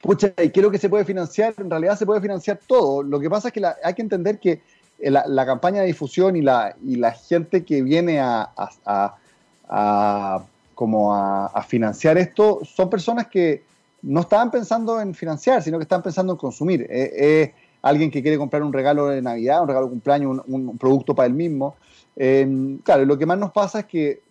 [0.02, 1.54] Pucha, ¿y lo que se puede financiar?
[1.58, 3.04] En realidad se puede financiar todo.
[3.04, 4.62] Lo que pasa es que hay que entender que
[5.12, 8.50] la, campaña de difusión y la, y la gente que viene a,
[8.86, 10.44] a
[10.76, 13.64] como a, financiar esto son personas que,
[14.04, 16.86] no estaban pensando en financiar, sino que estaban pensando en consumir.
[16.90, 21.16] Es alguien que quiere comprar un regalo de Navidad, un regalo de cumpleaños, un, producto
[21.16, 21.76] para él mismo.
[22.16, 24.22] Eh, claro, lo que más nos pasa es que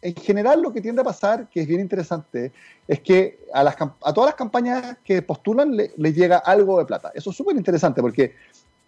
[0.00, 2.52] en general lo que tiende a pasar, que es bien interesante,
[2.86, 7.10] es que a, las, a todas las campañas que postulan les llega algo de plata.
[7.14, 8.34] Eso es súper interesante porque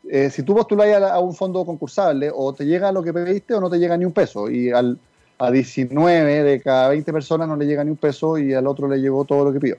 [0.08, 3.60] eh, si tú postulas a, un fondo concursable o te llega lo que pediste o
[3.60, 4.98] no te llega ni un peso y al,
[5.38, 8.88] a 19 de cada 20 personas no le llega ni un peso y al otro
[8.88, 9.76] le llegó todo lo que pidió.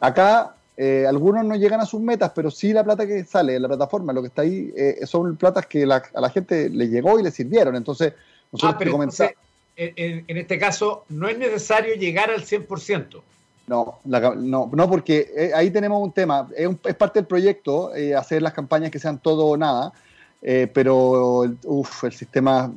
[0.00, 3.62] Acá eh, algunos no llegan a sus metas, pero sí la plata que sale en
[3.62, 7.20] la plataforma, lo que está ahí, eh, son platas que a la gente le llegó
[7.20, 7.76] y le sirvieron.
[7.76, 8.14] Entonces,
[8.52, 9.30] nosotros ah,
[9.76, 13.22] en, este caso, no es necesario llegar al 100%.
[13.70, 16.48] No, no, no, porque eh, ahí tenemos un tema.
[16.56, 19.92] Es, parte del proyecto hacer las campañas que sean todo o nada,
[20.72, 22.72] pero uf, el sistema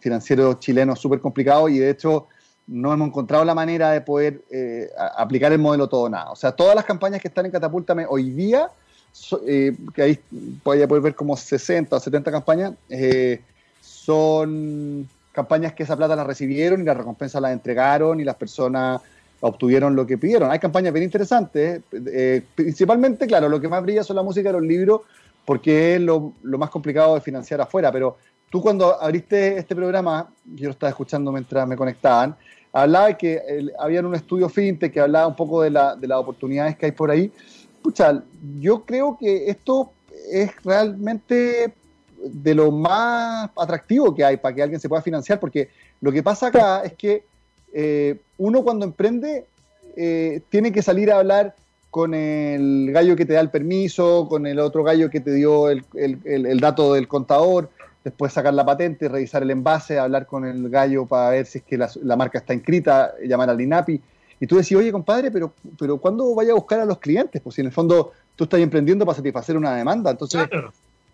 [0.00, 2.26] financiero chileno es súper complicado y de hecho
[2.68, 6.30] no hemos encontrado la manera de poder eh, aplicar el modelo todo nada.
[6.30, 8.70] O sea, todas las campañas que están en Catapultame hoy día,
[9.46, 10.20] eh, que ahí
[10.62, 13.40] voy a poder ver como 60 o 70 campañas, eh,
[13.80, 19.00] son campañas que esa plata la recibieron y la recompensa la entregaron y las personas
[19.40, 20.50] obtuvieron lo que pidieron.
[20.50, 21.82] Hay campañas bien interesantes,
[22.54, 25.02] principalmente, claro, lo que más brilla son la música y los libros,
[25.44, 28.16] porque es lo, más complicado de financiar afuera, pero
[28.50, 32.36] tú cuando abriste este programa, yo lo estaba escuchando mientras me conectaban,
[32.72, 33.40] hablaba que
[33.78, 36.92] había un estudio fintech que hablaba un poco de, la, de las oportunidades que hay
[36.92, 37.32] por ahí.
[37.82, 38.22] Pucha,
[38.58, 39.92] yo creo que esto
[40.30, 41.72] es realmente
[42.22, 45.70] de lo más atractivo que hay para que alguien se pueda financiar, porque
[46.00, 47.24] lo que pasa acá es que
[47.80, 49.46] eh, uno cuando emprende
[49.96, 51.54] eh, tiene que salir a hablar
[51.90, 55.70] con el gallo que te da el permiso, con el otro gallo que te dio
[55.70, 57.70] el, el dato del contador,
[58.02, 61.64] después sacar la patente, revisar el envase, hablar con el gallo para ver si es
[61.64, 64.00] que la, marca está inscrita, llamar al INAPI.
[64.40, 67.40] Y tú decís, oye, compadre, pero, pero ¿cuándo vaya a buscar a los clientes?
[67.40, 70.10] Pues si en el fondo tú estás emprendiendo para satisfacer una demanda.
[70.10, 70.48] Entonces,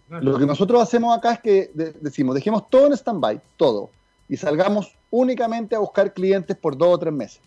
[0.08, 3.90] lo que nosotros hacemos acá es que decimos, dejemos todo en stand-by, todo,
[4.28, 7.40] y salgamos únicamente a buscar clientes por dos o tres meses.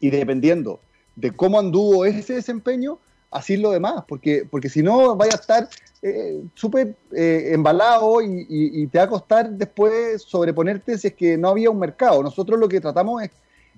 [0.00, 0.80] Y dependiendo
[1.16, 2.98] de cómo anduvo ese desempeño,
[3.30, 5.68] así lo demás, porque, porque si no vaya a estar
[6.02, 11.48] eh, súper eh, embalado y, te va a costar después sobreponerte si es que no
[11.48, 12.22] había un mercado.
[12.22, 13.30] Nosotros lo que tratamos es,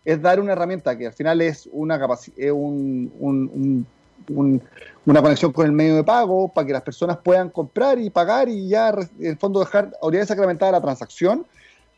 [0.05, 3.87] es dar una herramienta que al final es una capacidad, un,
[5.07, 8.49] una conexión con el medio de pago para que las personas puedan comprar y pagar
[8.49, 11.47] y ya en el fondo dejar, habría sacramentada la transacción,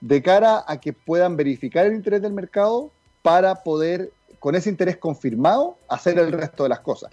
[0.00, 2.90] de cara a que puedan verificar el interés del mercado
[3.22, 7.10] para poder, con ese interés confirmado, hacer el resto de las cosas.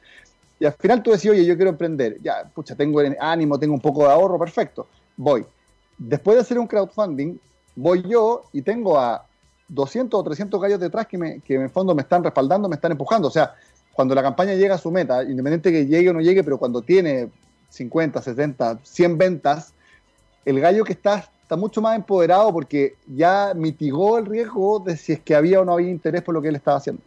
[0.59, 3.81] Y al final tú decís, oye, yo quiero emprender, ya, pucha, tengo ánimo, tengo un
[3.81, 5.45] poco de ahorro, perfecto, voy.
[5.97, 7.37] Después de hacer un crowdfunding,
[7.75, 9.25] voy yo y tengo a
[9.69, 12.91] 200 o 300 gallos detrás que, me, que en fondo me están respaldando, me están
[12.91, 13.27] empujando.
[13.27, 13.55] O sea,
[13.93, 16.81] cuando la campaña llega a su meta, independiente que llegue o no llegue, pero cuando
[16.81, 17.29] tiene
[17.69, 19.73] 50, 70, 100 ventas,
[20.45, 25.13] el gallo que está está mucho más empoderado porque ya mitigó el riesgo de si
[25.13, 27.01] es que había o no había interés por lo que él estaba haciendo.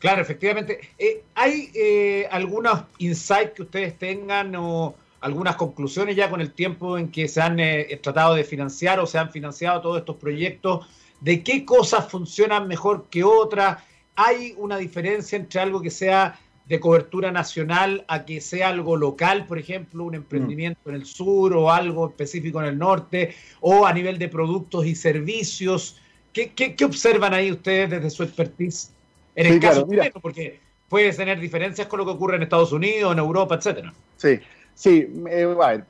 [0.00, 0.80] Claro, efectivamente.
[0.98, 6.98] Eh, ¿Hay eh, algunos insights que ustedes tengan o algunas conclusiones ya con el tiempo
[6.98, 10.86] en que se han eh, tratado de financiar o se han financiado todos estos proyectos?
[11.20, 13.82] ¿De qué cosas funcionan mejor que otras?
[14.16, 19.44] ¿Hay una diferencia entre algo que sea de cobertura nacional a que sea algo local,
[19.48, 23.92] por ejemplo, un emprendimiento en el sur o algo específico en el norte, o a
[23.92, 26.00] nivel de productos y servicios?
[26.32, 28.92] ¿Qué, observan ahí ustedes desde su expertise?
[29.34, 33.12] En el caso claro, porque puede tener diferencias con lo que ocurre en Estados Unidos,
[33.12, 33.92] en Europa, etcétera.
[34.16, 34.38] Sí,
[34.72, 35.82] sí, eh,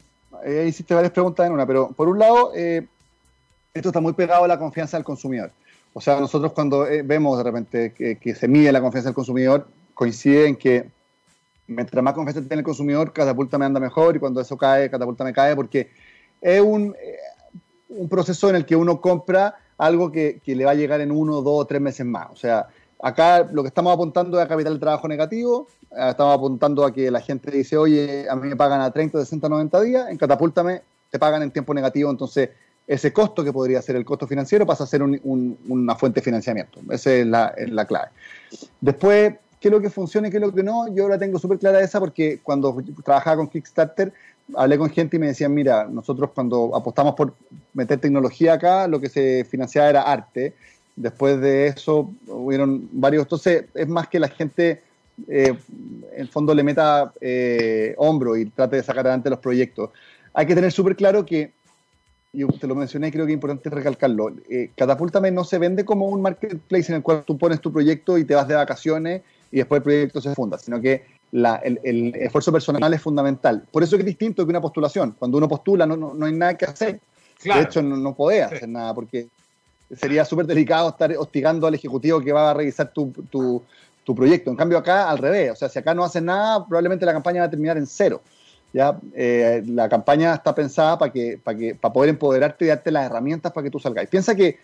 [0.46, 2.86] eh, hiciste varias preguntas en una, pero por un lado, eh,
[3.74, 5.52] esto está muy pegado a la confianza del consumidor.
[5.92, 9.14] O sea, nosotros cuando eh, vemos de repente que, que, se mide la confianza del
[9.14, 9.66] consumidor,
[10.00, 10.90] coincide en que
[11.66, 15.24] mientras más confianza tiene el consumidor, Catapulta me anda mejor y cuando eso cae, Catapulta
[15.24, 15.90] me cae porque
[16.40, 17.18] es un, eh,
[17.90, 21.10] un proceso en el que uno compra algo que, que, le va a llegar en
[21.10, 22.28] uno, dos o tres meses más.
[22.32, 22.66] O sea,
[23.02, 26.94] acá lo que estamos apuntando es a capital de trabajo negativo, eh, estamos apuntando a
[26.94, 30.16] que la gente dice, oye, a mí me pagan a 30, 60, 90 días, en
[30.16, 32.48] Catapultame te pagan en tiempo negativo, entonces
[32.86, 36.80] ese costo que podría ser el costo financiero pasa a ser una fuente de financiamiento.
[36.90, 38.08] Esa es la, es la clave.
[38.80, 41.38] Después, qué es lo que funciona y qué es lo que no, yo la tengo
[41.38, 44.12] súper clara esa porque cuando trabajaba con Kickstarter,
[44.56, 47.34] hablé con gente y me decían, mira, nosotros cuando apostamos por
[47.74, 50.54] meter tecnología acá, lo que se financiaba era arte.
[50.96, 54.82] Después de eso hubieron varios, entonces es más que la gente
[55.28, 55.54] eh,
[56.16, 59.90] en fondo le meta eh, hombro y trate de sacar adelante los proyectos.
[60.32, 61.52] Hay que tener súper claro que,
[62.32, 66.06] y te lo mencioné, creo que es importante recalcarlo, eh, Catapultame no se vende como
[66.06, 69.58] un marketplace en el cual tú pones tu proyecto y te vas de vacaciones y
[69.58, 73.64] después el proyecto se funda, sino que el, esfuerzo personal es fundamental.
[73.70, 75.14] Por eso es distinto que una postulación.
[75.18, 77.00] Cuando uno postula no, no, hay nada que hacer.
[77.42, 79.28] De hecho, no, no podés hacer nada porque
[79.96, 83.62] sería súper delicado estar hostigando al ejecutivo que va a revisar tu, tu,
[84.04, 84.50] tu, proyecto.
[84.50, 85.52] En cambio, acá al revés.
[85.52, 88.20] O sea, si acá no haces nada, probablemente la campaña va a terminar en cero.
[88.72, 88.98] ¿ya?
[89.14, 93.06] Eh, la campaña está pensada para que, para que, para poder empoderarte y darte las
[93.06, 94.06] herramientas para que tú salgas.
[94.08, 94.58] Piensa que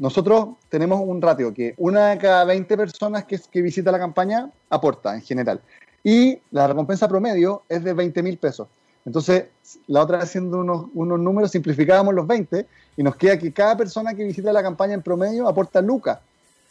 [0.00, 5.14] nosotros tenemos un ratio que una de cada 20 personas que, visita la campaña aporta
[5.14, 5.60] en general.
[6.02, 8.66] Y la recompensa promedio es de 20 mil pesos.
[9.04, 9.44] Entonces,
[9.88, 14.14] la otra haciendo unos, unos números, simplificábamos los 20 y nos queda que cada persona
[14.14, 16.18] que visita la campaña en promedio aporta lucas.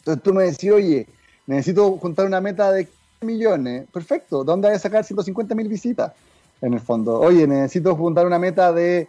[0.00, 1.06] Entonces tú me decís, oye,
[1.46, 2.88] necesito juntar una meta de
[3.20, 3.86] millones.
[3.92, 6.12] Perfecto, ¿dónde hay que sacar 150 mil visitas?
[6.60, 9.06] En el fondo, oye, necesito juntar una meta de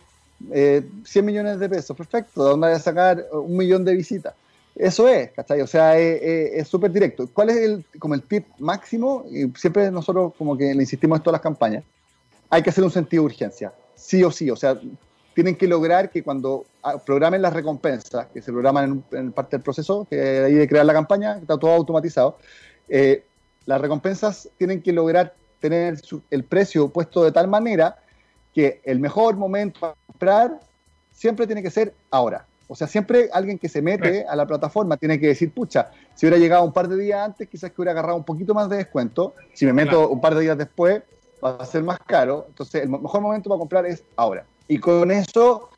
[0.49, 4.33] 100 eh, millones de pesos, perfecto, ¿dónde voy a sacar un millón de visitas?
[4.75, 5.61] Eso es, ¿cachai?
[5.61, 7.29] O sea, es súper directo.
[7.33, 9.25] ¿Cuál es el, como el tip máximo?
[9.29, 11.83] Y siempre nosotros como que le insistimos en todas las campañas.
[12.49, 14.49] Hay que hacer un sentido de urgencia, sí o sí.
[14.49, 14.79] O sea,
[15.33, 19.63] tienen que lograr que cuando ah, programen las recompensas, que se programan en, parte del
[19.63, 22.37] proceso, que ahí de crear la campaña, está todo automatizado,
[22.89, 23.23] eh,
[23.65, 26.01] las recompensas tienen que lograr tener
[26.31, 27.97] el precio puesto de tal manera
[28.53, 30.59] que el mejor momento para comprar
[31.11, 32.45] siempre tiene que ser ahora.
[32.67, 36.25] O sea, siempre alguien que se mete a la plataforma tiene que decir, pucha, si
[36.25, 38.77] hubiera llegado un par de días antes, quizás que hubiera agarrado un poquito más de
[38.77, 39.35] descuento.
[39.53, 41.01] Si me meto un par de días después,
[41.43, 42.45] va a ser más caro.
[42.47, 44.45] Entonces, el mejor momento para comprar es ahora.
[44.69, 45.69] Y con eso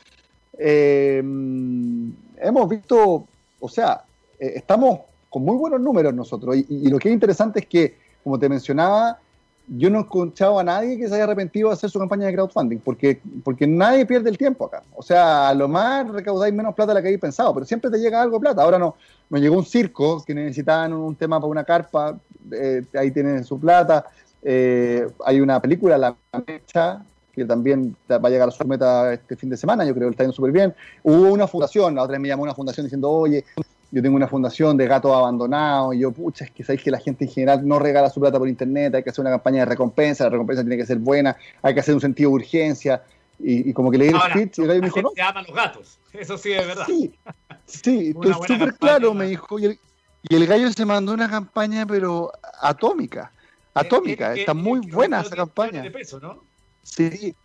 [0.60, 3.26] eh, hemos visto,
[3.60, 4.04] o sea,
[4.40, 6.56] eh, estamos con muy buenos números nosotros.
[6.56, 9.20] y, lo que es interesante es que, como te mencionaba,
[9.68, 12.34] yo no he escuchado a nadie que se haya arrepentido de hacer su campaña de
[12.34, 14.84] crowdfunding, porque, porque nadie pierde el tiempo acá.
[14.96, 17.90] O sea, a lo más recaudáis menos plata de la que habéis pensado, pero siempre
[17.90, 18.62] te llega algo plata.
[18.62, 18.96] Ahora no,
[19.30, 22.18] nos llegó un circo que necesitaban un tema para una carpa,
[22.52, 24.06] eh, ahí tienen su plata.
[24.42, 29.36] Eh, hay una película, La Mecha, que también va a llegar a su meta este
[29.36, 30.76] fin de semana, yo creo que está yendo súper bien.
[31.02, 33.44] Hubo una fundación, la otra vez me llamó una fundación diciendo, oye,
[33.94, 37.00] yo tengo una fundación de gatos abandonados, y yo, pucha, es que sabéis que la
[37.00, 39.66] gente en general no regala su plata por internet, hay que hacer una campaña de
[39.66, 43.04] recompensa, la recompensa tiene que ser buena, hay que hacer un sentido de urgencia,
[43.38, 45.12] y, como que le di el pitch, y el gallo me dijo, no.
[45.24, 46.88] aman los gatos, eso sí es verdad.
[46.88, 47.14] Sí,
[47.68, 48.14] sí,
[48.48, 49.78] súper claro, me dijo, y
[50.36, 52.32] el, gallo se mandó una campaña, pero
[52.62, 53.32] atómica,
[53.76, 55.84] atómica, está muy buena esa campaña.
[55.84, 56.42] De peso, ¿no?
[56.82, 57.36] Sí,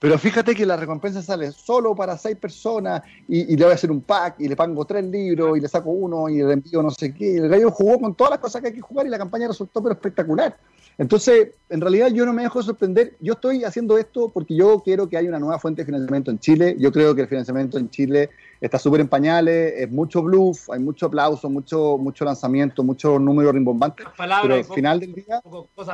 [0.00, 3.90] Pero fíjate que la recompensa sale solo para seis personas y, le voy a hacer
[3.90, 6.90] un pack y le pongo tres libros y le saco uno y le envío no
[6.90, 7.38] sé qué.
[7.38, 9.82] El gallo jugó con todas las cosas que hay que jugar y la campaña resultó
[9.82, 10.56] pero espectacular.
[10.98, 13.16] Entonces, en realidad yo no me dejo sorprender.
[13.20, 16.38] Yo estoy haciendo esto porque yo quiero que haya una nueva fuente de financiamiento en
[16.38, 16.76] Chile.
[16.78, 18.30] Yo creo que el financiamiento en Chile
[18.60, 23.50] está súper en pañales, es mucho bluff, hay mucho aplauso, mucho, mucho lanzamiento, mucho número
[23.50, 24.04] rimbombante.
[24.16, 25.40] pero al final del día,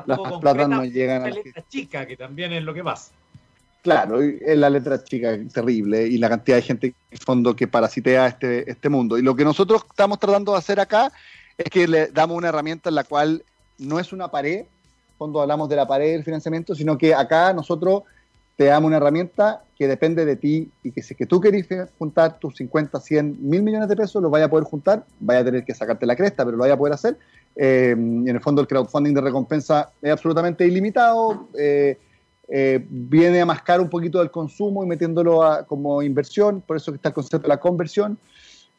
[0.06, 3.12] las plata no llegan a la chica, que también es lo que pasa.
[3.84, 8.28] Claro, es la letra chica terrible y la cantidad de gente en fondo que parasitea
[8.28, 9.18] este, este mundo.
[9.18, 11.12] Y lo que nosotros estamos tratando de hacer acá
[11.58, 13.44] es que le damos una herramienta en la cual
[13.78, 14.64] no es una pared,
[15.18, 18.04] cuando hablamos de la pared del financiamiento, sino que acá nosotros
[18.56, 21.68] te damos una herramienta que depende de ti y que si que tú querés
[21.98, 25.44] juntar tus 50, 100, mil millones de pesos, lo vaya a poder juntar, vaya a
[25.44, 27.18] tener que sacarte la cresta, pero lo vaya a poder hacer.
[27.54, 31.48] Eh, en el fondo el crowdfunding de recompensa es absolutamente ilimitado.
[31.58, 31.98] Eh,
[32.48, 36.96] eh, viene a mascar un poquito del consumo y metiéndolo como inversión, por eso que
[36.96, 38.18] está el concepto de la conversión.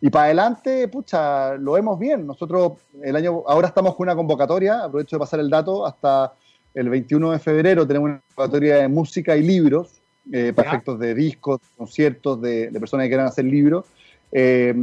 [0.01, 2.27] Y para adelante, pucha, lo vemos bien.
[2.27, 6.33] Nosotros el año, ahora estamos con una convocatoria, aprovecho de pasar el dato, hasta
[6.73, 10.01] el 21 de febrero tenemos una convocatoria de música y libros,
[10.31, 13.85] eh, para efectos de discos, conciertos, de, personas que quieran hacer libros.
[14.31, 14.73] Eh,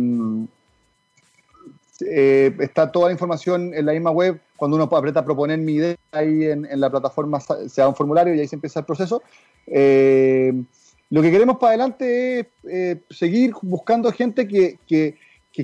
[2.09, 4.41] eh, está toda la información en la misma web.
[4.57, 8.41] Cuando uno aprieta proponer mi idea, ahí en, la plataforma se da un formulario y
[8.41, 9.23] ahí se empieza el proceso.
[9.67, 10.53] Eh,
[11.11, 15.17] lo que queremos para adelante es eh, seguir buscando gente que, que,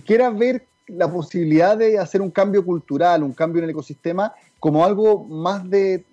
[0.03, 4.85] quiera ver la posibilidad de hacer un cambio cultural, un cambio en el ecosistema, como
[4.85, 6.05] algo más de,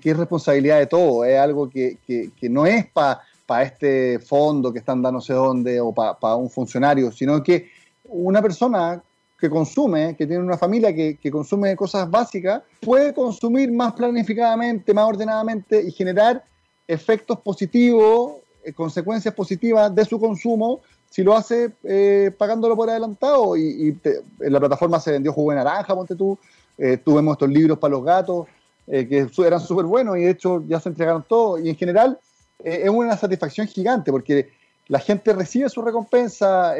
[0.00, 1.98] que es responsabilidad de todo, es algo que,
[2.42, 7.42] no es para este fondo que están dando sé dónde o para un funcionario, sino
[7.42, 7.68] que
[8.04, 9.02] una persona
[9.38, 15.06] que consume, que tiene una familia que, consume cosas básicas, puede consumir más planificadamente, más
[15.06, 16.42] ordenadamente y generar
[16.88, 20.80] efectos positivos, eh, consecuencias positivas de su consumo
[21.10, 23.56] si lo hace eh, pagándolo por adelantado.
[23.56, 23.96] Y,
[24.40, 26.38] en la plataforma se vendió jugo de naranja, ponte tú.
[26.78, 28.46] Eh, tuvimos estos libros para los gatos
[28.86, 31.60] que eran súper buenos y de hecho ya se entregaron todos.
[31.60, 32.18] Y en general
[32.62, 34.50] es una satisfacción gigante porque
[34.86, 36.74] la gente recibe su recompensa,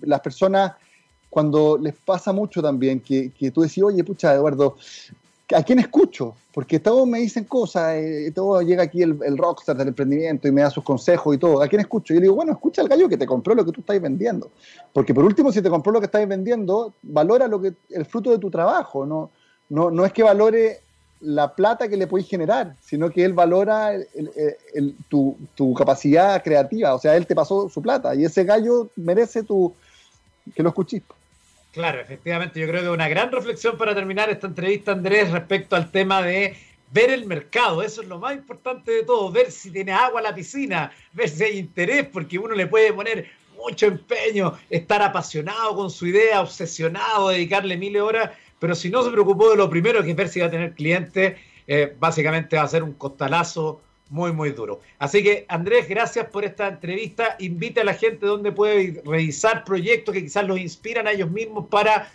[0.00, 0.72] las personas
[1.36, 4.78] cuando les pasa mucho también que, que tú decís, oye, pucha, Eduardo,
[5.54, 6.34] ¿a quién escucho?
[6.50, 10.62] Porque todos me dicen cosas, eh, todo llega aquí el, rockstar del emprendimiento y me
[10.62, 11.60] da sus consejos y todo.
[11.60, 12.14] ¿A quién escucho?
[12.14, 14.50] Yo le digo, bueno, escucha al gallo que te compró lo que tú estás vendiendo.
[14.94, 18.30] Porque por último, si te compró lo que estás vendiendo, valora lo que, el fruto
[18.30, 19.04] de tu trabajo.
[19.04, 19.28] No,
[19.68, 20.80] no, no es que valore
[21.20, 23.92] la plata que le podéis generar, sino que él valora
[25.10, 26.94] tu, tu, capacidad creativa.
[26.94, 29.74] O sea, él te pasó su plata y ese gallo merece tu,
[30.54, 31.02] que lo escuches.
[31.76, 35.90] Claro, efectivamente, yo creo que una gran reflexión para terminar esta entrevista, Andrés, respecto al
[35.90, 36.56] tema de
[36.90, 40.34] ver el mercado, eso es lo más importante de todo, ver si tiene agua la
[40.34, 43.26] piscina, ver si hay interés, porque uno le puede poner
[43.58, 49.10] mucho empeño, estar apasionado con su idea, obsesionado, dedicarle mil horas, pero si no se
[49.10, 52.62] preocupó de lo primero, que es ver si va a tener clientes, eh, básicamente va
[52.62, 54.80] a ser un costalazo muy, muy duro.
[54.98, 57.36] Así que, Andrés, gracias por esta entrevista.
[57.38, 61.66] Invite a la gente donde puede revisar proyectos que quizás los inspiran a ellos mismos
[61.66, 62.08] para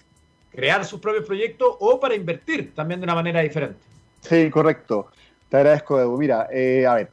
[0.51, 3.79] crear sus propios proyectos o para invertir también de una manera diferente.
[4.21, 5.07] Sí, correcto.
[5.49, 6.17] Te agradezco, Evo.
[6.17, 7.11] Mira, eh, a ver,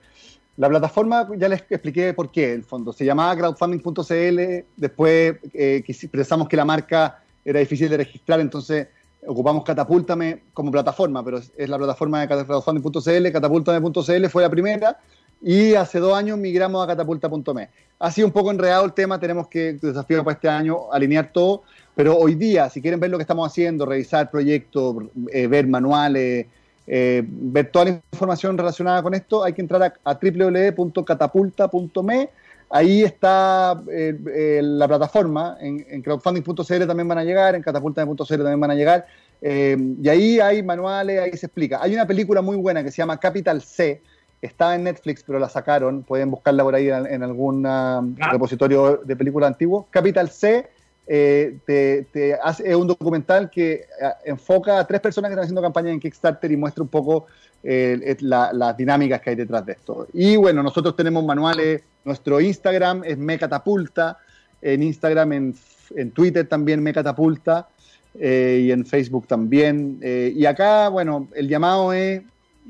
[0.56, 2.92] la plataforma, ya les expliqué por qué, el fondo.
[2.92, 8.88] Se llamaba crowdfunding.cl, después eh, pensamos que la marca era difícil de registrar, entonces
[9.26, 14.98] ocupamos Catapúltame como plataforma, pero es, la plataforma de crowdfunding.cl, catapultame.cl fue la primera
[15.40, 17.68] y hace dos años migramos a catapulta.me.
[17.98, 21.62] Ha sido un poco enredado el tema, tenemos que, desafío para este año, alinear todo,
[21.94, 24.96] pero hoy día, si quieren ver lo que estamos haciendo, revisar proyectos,
[25.32, 26.46] eh, ver manuales,
[26.86, 32.30] eh, ver toda la información relacionada con esto, hay que entrar a, a www.catapulta.me
[32.70, 38.60] Ahí está eh, eh, la plataforma, en, crowdfunding.cl también van a llegar, en catapulta.cl también
[38.60, 39.06] van a llegar,
[39.40, 41.78] eh, y ahí hay manuales, ahí se explica.
[41.80, 44.02] Hay una película muy buena que se llama Capital C,
[44.42, 48.02] estaba en Netflix, pero la sacaron, pueden buscarla por ahí en, algún ah.
[48.30, 49.86] repositorio de películas antiguos.
[49.90, 50.68] Capital C
[51.06, 53.86] te, hace, es un documental que
[54.26, 57.26] enfoca a tres personas que están haciendo campaña en Kickstarter y muestra un poco
[57.62, 60.06] las dinámicas que hay detrás de esto.
[60.12, 64.18] Y bueno, nosotros tenemos manuales nuestro Instagram es Mecatapulta,
[64.62, 65.54] en Instagram, en,
[65.94, 67.68] en Twitter también Mecatapulta
[68.14, 69.98] eh, y en Facebook también.
[70.00, 72.22] Eh, y acá, bueno, el llamado es,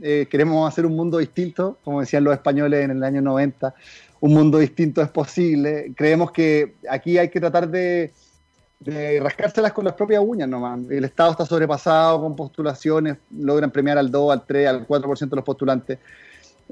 [0.03, 3.75] eh, queremos hacer un mundo distinto, como decían los españoles en el año 90,
[4.21, 5.93] un mundo distinto es posible.
[5.97, 8.13] Creemos que aquí hay que tratar de,
[8.81, 10.81] de rascárselas con las propias uñas nomás.
[10.89, 15.37] El Estado está sobrepasado con postulaciones, logran premiar al 2, al 3, al 4% de
[15.37, 15.99] los postulantes.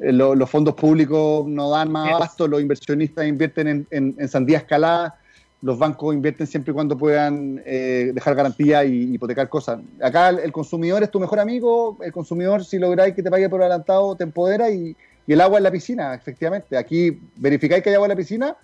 [0.00, 5.18] eh, los fondos públicos no dan más abasto, los inversionistas invierten en, sandía escalada,
[5.62, 9.80] los bancos invierten siempre y cuando puedan eh, dejar garantía y hipotecar cosas.
[10.00, 13.62] Acá el, consumidor es tu mejor amigo, el consumidor si lográis que te pague por
[13.62, 14.96] adelantado te empodera y,
[15.26, 16.76] el agua en la piscina, efectivamente.
[16.76, 18.56] Aquí verificáis que hay agua en la piscina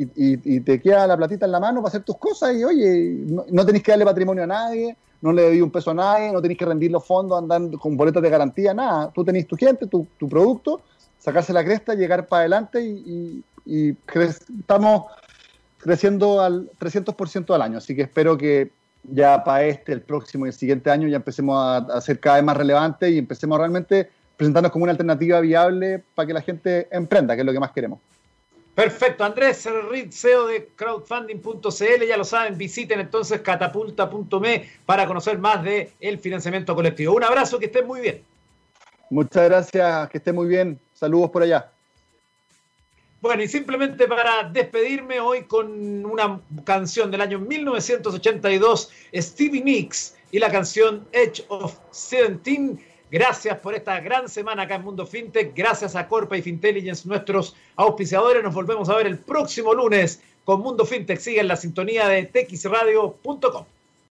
[0.00, 3.66] y, te queda la platita en la mano para hacer tus cosas y oye, no,
[3.66, 6.58] tenéis que darle patrimonio a nadie, no le debí un peso a nadie, no tenéis
[6.58, 9.10] que rendir los fondos andando con boletas de garantía, nada.
[9.12, 10.82] Tú tenés tu gente, tu, producto,
[11.18, 15.04] sacarse la cresta, llegar para adelante y, estamos
[15.78, 17.78] creciendo al 300% al año.
[17.78, 18.70] Así que espero que
[19.02, 22.36] ya para este, el próximo y el siguiente año ya empecemos a, a ser cada
[22.36, 26.88] vez más relevantes y empecemos realmente presentarnos como una alternativa viable para que la gente
[26.90, 27.98] emprenda, que es lo que más queremos.
[28.78, 29.66] Perfecto, Andrés
[30.12, 36.76] CEO de crowdfunding.cl, ya lo saben, visiten entonces catapulta.me para conocer más del el financiamiento
[36.76, 37.16] colectivo.
[37.16, 38.22] Un abrazo, que estén muy bien.
[39.10, 40.78] Muchas gracias, que estén muy bien.
[40.94, 41.72] Saludos por allá.
[43.20, 50.38] Bueno, y simplemente para despedirme hoy con una canción del año 1982, Stevie Nicks y
[50.38, 52.78] la canción Edge of Seventeen
[53.10, 55.54] Gracias por esta gran semana acá en Mundo FinTech.
[55.54, 58.42] Gracias a Corpa y Fintelligence, nuestros auspiciadores.
[58.42, 61.18] Nos volvemos a ver el próximo lunes con Mundo FinTech.
[61.18, 63.64] Sigue en la sintonía de texradio.com.